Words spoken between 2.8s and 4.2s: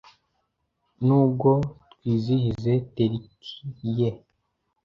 teriki ye